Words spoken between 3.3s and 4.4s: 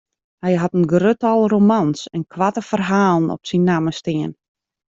op syn namme stean.